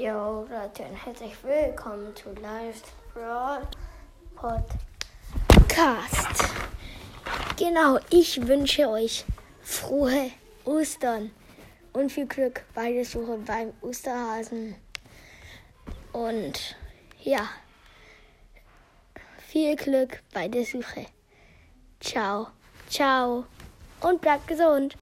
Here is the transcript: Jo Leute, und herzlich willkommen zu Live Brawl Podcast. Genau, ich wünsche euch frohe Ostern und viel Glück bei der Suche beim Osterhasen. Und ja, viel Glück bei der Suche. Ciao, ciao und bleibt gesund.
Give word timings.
Jo 0.00 0.46
Leute, 0.48 0.84
und 0.84 0.94
herzlich 0.94 1.32
willkommen 1.42 2.14
zu 2.14 2.28
Live 2.40 2.82
Brawl 3.12 3.66
Podcast. 4.36 6.44
Genau, 7.56 7.98
ich 8.08 8.46
wünsche 8.46 8.88
euch 8.88 9.24
frohe 9.60 10.30
Ostern 10.64 11.32
und 11.92 12.12
viel 12.12 12.28
Glück 12.28 12.62
bei 12.76 12.92
der 12.92 13.04
Suche 13.04 13.38
beim 13.38 13.72
Osterhasen. 13.80 14.76
Und 16.12 16.76
ja, 17.24 17.48
viel 19.48 19.74
Glück 19.74 20.22
bei 20.32 20.46
der 20.46 20.64
Suche. 20.64 21.06
Ciao, 21.98 22.46
ciao 22.88 23.46
und 24.00 24.20
bleibt 24.20 24.46
gesund. 24.46 24.96